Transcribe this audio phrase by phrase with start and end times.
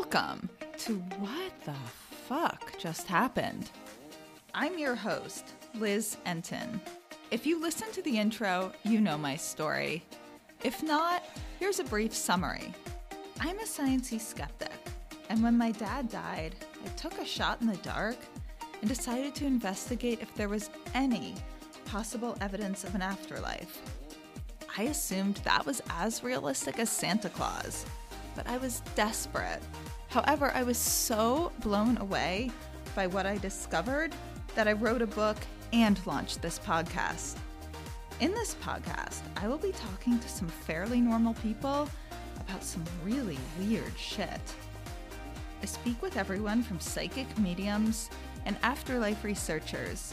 [0.00, 1.74] Welcome to What the
[2.26, 3.70] Fuck Just Happened.
[4.54, 6.80] I'm your host, Liz Entin.
[7.30, 10.02] If you listen to the intro, you know my story.
[10.64, 11.22] If not,
[11.58, 12.72] here's a brief summary.
[13.40, 14.72] I'm a sciencey skeptic,
[15.28, 18.16] and when my dad died, I took a shot in the dark
[18.80, 21.34] and decided to investigate if there was any
[21.84, 23.82] possible evidence of an afterlife.
[24.78, 27.84] I assumed that was as realistic as Santa Claus,
[28.34, 29.60] but I was desperate.
[30.10, 32.50] However, I was so blown away
[32.96, 34.12] by what I discovered
[34.56, 35.36] that I wrote a book
[35.72, 37.36] and launched this podcast.
[38.18, 41.88] In this podcast, I will be talking to some fairly normal people
[42.40, 44.40] about some really weird shit.
[45.62, 48.10] I speak with everyone from psychic mediums
[48.46, 50.12] and afterlife researchers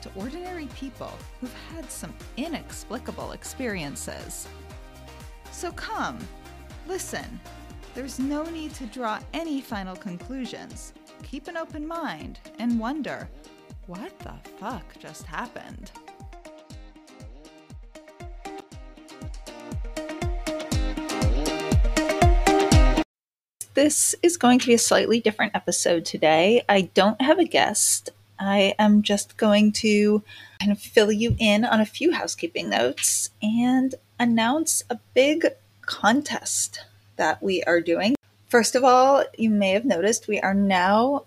[0.00, 4.48] to ordinary people who've had some inexplicable experiences.
[5.52, 6.18] So come,
[6.86, 7.40] listen.
[7.94, 10.94] There's no need to draw any final conclusions.
[11.22, 13.28] Keep an open mind and wonder
[13.86, 15.92] what the fuck just happened?
[23.74, 26.64] This is going to be a slightly different episode today.
[26.68, 28.10] I don't have a guest.
[28.40, 30.24] I am just going to
[30.58, 35.46] kind of fill you in on a few housekeeping notes and announce a big
[35.82, 36.80] contest
[37.16, 38.14] that we are doing.
[38.46, 41.24] First of all, you may have noticed we are now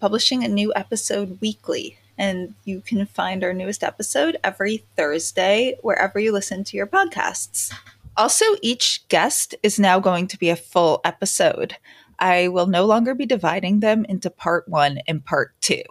[0.00, 6.18] publishing a new episode weekly, and you can find our newest episode every Thursday wherever
[6.18, 7.72] you listen to your podcasts.
[8.16, 11.76] Also, each guest is now going to be a full episode.
[12.18, 15.82] I will no longer be dividing them into part one and part two.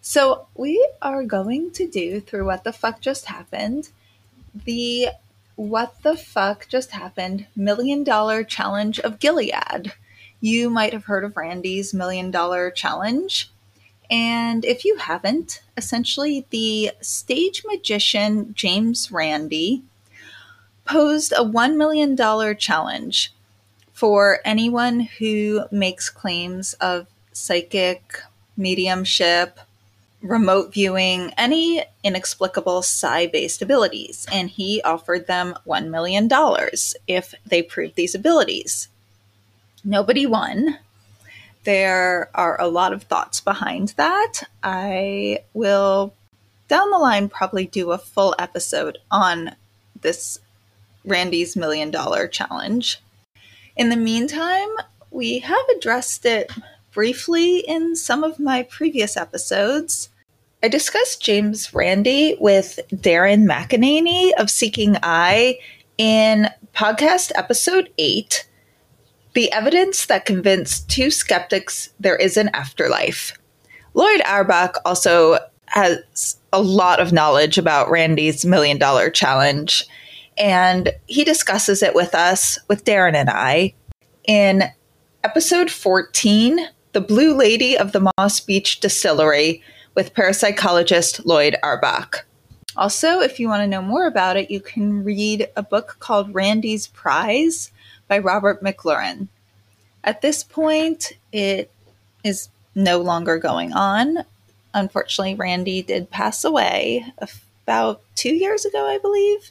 [0.00, 3.90] So, we are going to do through What the Fuck Just Happened
[4.64, 5.08] the
[5.60, 9.92] What the Fuck Just Happened Million Dollar Challenge of Gilead.
[10.40, 13.52] You might have heard of Randi's Million Dollar Challenge.
[14.10, 19.82] And if you haven't, essentially the stage magician James Randi
[20.86, 22.16] posed a $1 million
[22.56, 23.34] challenge
[23.92, 28.18] for anyone who makes claims of psychic,
[28.56, 29.60] mediumship,
[30.22, 34.26] remote viewing, any inexplicable psi based abilities.
[34.32, 36.28] And he offered them $1 million
[37.06, 38.88] if they proved these abilities.
[39.84, 40.78] Nobody won.
[41.64, 44.42] There are a lot of thoughts behind that.
[44.62, 46.14] I will,
[46.68, 49.56] down the line, probably do a full episode on
[50.00, 50.40] this
[51.04, 53.00] Randi's Million Dollar Challenge.
[53.76, 54.68] In the meantime,
[55.10, 56.52] we have addressed it
[56.92, 60.09] briefly in some of my previous episodes.
[60.62, 65.58] I discussed James Randi with Darren McEnany of Seeking Eye
[65.96, 68.46] in podcast episode 8
[69.32, 73.32] The Evidence That Convinced Two Skeptics There Is an Afterlife.
[73.94, 79.86] Lloyd Auerbach also has a lot of knowledge about Randi's Million Dollar Challenge
[80.36, 83.72] and he discusses it with us, with Darren and I,
[84.26, 84.64] in
[85.24, 89.62] episode 14 The Blue Lady of the Moss Beach Distillery
[89.94, 92.24] with parapsychologist Lloyd Auerbach.
[92.76, 96.34] Also, if you want to know more about it, you can read a book called
[96.34, 97.72] Randi's Prize
[98.08, 99.28] by Robert McLuhan.
[100.04, 101.70] At this point, it
[102.24, 104.24] is no longer going on.
[104.72, 107.04] Unfortunately, Randy did pass away
[107.64, 109.50] about two years ago, I believe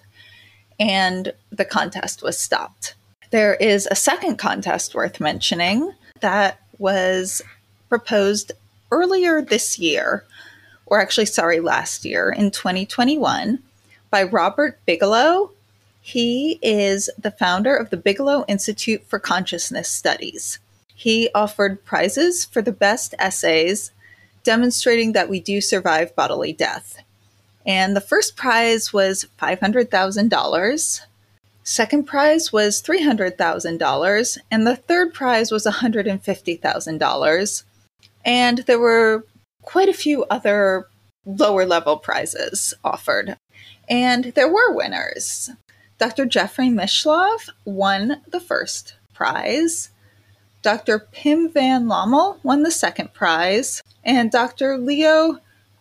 [0.79, 2.95] and the contest was stopped.
[3.31, 7.41] There is a second contest worth mentioning that was
[7.89, 8.51] proposed
[8.91, 10.25] earlier this year,
[10.85, 13.59] or actually, sorry, last year in 2021
[14.09, 15.51] by Robert Bigelow.
[16.01, 20.59] He is the founder of the Bigelow Institute for Consciousness Studies.
[20.95, 23.91] He offered prizes for the best essays
[24.43, 27.03] demonstrating that we do survive bodily death.
[27.65, 31.01] And the first prize was $500,000.
[31.63, 34.37] Second prize was $300,000.
[34.49, 37.63] And the third prize was $150,000.
[38.25, 39.25] And there were
[39.61, 40.87] quite a few other
[41.25, 43.37] lower level prizes offered.
[43.87, 45.49] And there were winners.
[45.97, 46.25] Dr.
[46.25, 49.89] Jeffrey Mishlove won the first prize.
[50.61, 50.99] Dr.
[50.99, 53.81] Pim van Lommel won the second prize.
[54.03, 54.77] And Dr.
[54.77, 55.39] Leo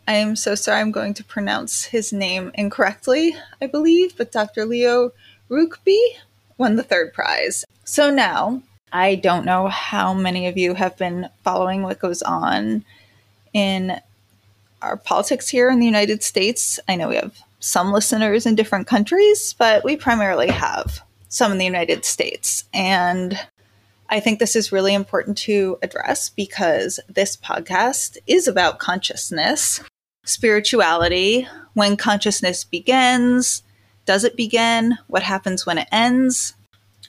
[0.09, 4.65] I am so sorry I'm going to pronounce his name incorrectly, I believe, but Dr.
[4.65, 5.11] Leo
[5.51, 6.17] Ruickbie
[6.57, 7.67] won the third prize.
[7.85, 8.63] So now,
[8.93, 12.85] I don't know how many of you have been following what goes on
[13.53, 14.01] in
[14.83, 16.79] our politics here in the United States.
[16.89, 21.59] I know we have some listeners in different countries, but we primarily have some in
[21.59, 22.65] the United States.
[22.73, 23.39] And
[24.09, 29.81] I think this is really important to address because this podcast is about consciousness,
[30.25, 33.63] spirituality, when consciousness begins,
[34.07, 36.55] does it begin, what happens when it ends.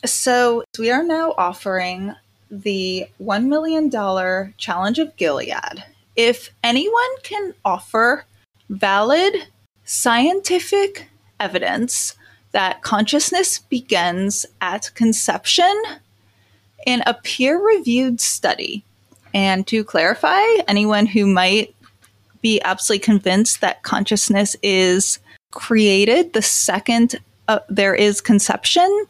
[0.06, 2.16] So, we are now offering
[2.50, 3.92] the $1 million
[4.58, 5.84] challenge of Gilead.
[6.16, 8.26] If anyone can offer
[8.70, 9.48] valid
[9.84, 11.10] scientific
[11.40, 12.16] evidence
[12.52, 15.74] that consciousness begins at conception
[16.86, 18.84] in a peer reviewed study.
[19.34, 21.76] And to clarify, anyone who might
[22.42, 25.20] be absolutely convinced that consciousness is
[25.52, 29.06] created the second uh, there is conception,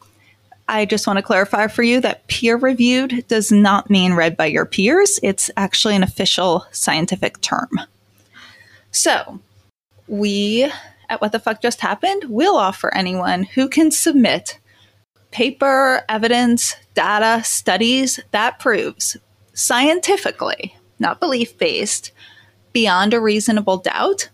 [0.70, 4.46] I just want to clarify for you that peer reviewed does not mean read by
[4.46, 5.20] your peers.
[5.24, 7.70] It's actually an official scientific term.
[8.92, 9.40] So,
[10.08, 10.72] we
[11.10, 14.60] at What the Fuck Just Happened will offer anyone who can submit
[15.32, 19.18] paper, evidence, data, studies that proves
[19.54, 22.12] scientifically, not belief based,
[22.74, 24.30] beyond a reasonable doubt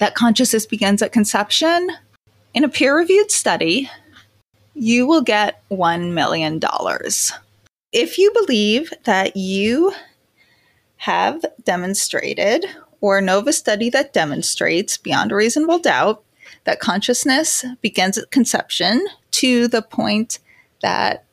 [0.00, 1.88] that consciousness begins at conception.
[2.52, 3.90] In a peer reviewed study,
[4.74, 6.60] you will get $1 million.
[7.92, 9.92] If you believe that you
[10.96, 12.66] have demonstrated
[13.00, 16.24] or know of a study that demonstrates beyond a reasonable doubt
[16.64, 20.38] that consciousness begins at conception to the point
[20.82, 21.24] that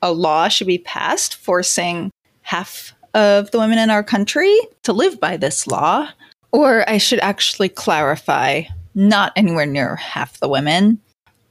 [0.00, 2.10] a law should be passed forcing
[2.42, 6.08] half of the women in our country to live by this law.
[6.52, 8.62] Or I should actually clarify
[8.94, 11.00] not anywhere near half the women,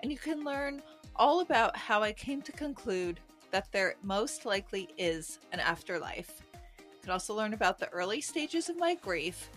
[0.01, 0.81] And you can learn
[1.17, 3.19] all about how I came to conclude
[3.51, 6.41] that there most likely is an afterlife.
[6.79, 9.51] You can also learn about the early stages of my grief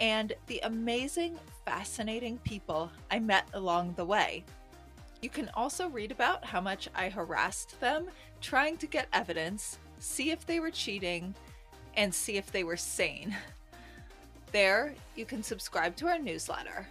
[0.00, 4.44] and the amazing, fascinating people I met along the way.
[5.20, 8.06] You can also read about how much I harassed them
[8.40, 11.34] trying to get evidence, see if they were cheating,
[11.94, 13.36] and see if they were sane.
[14.52, 16.84] There, you can subscribe to our newsletter.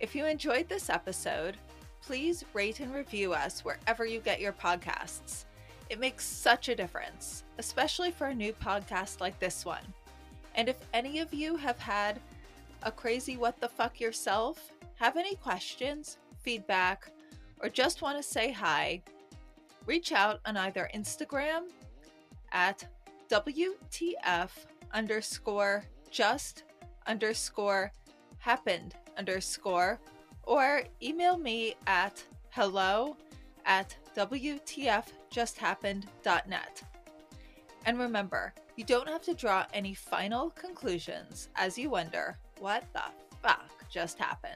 [0.00, 1.56] If you enjoyed this episode,
[2.02, 5.44] please rate and review us wherever you get your podcasts.
[5.88, 9.80] It makes such a difference, especially for a new podcast like this one.
[10.54, 12.20] And if any of you have had
[12.82, 17.10] a crazy what the fuck yourself, have any questions, feedback,
[17.60, 19.02] or just want to say hi,
[19.86, 21.64] reach out on either Instagram
[22.52, 22.86] at
[23.28, 24.50] WTF
[24.92, 26.62] underscore just
[27.06, 27.92] underscore
[28.38, 29.98] happened underscore
[30.44, 33.16] or email me at hello
[33.66, 36.82] at WTFjusthappened.net.
[37.86, 43.02] And remember, you don't have to draw any final conclusions as you wonder what the
[43.42, 44.54] fuck just happened.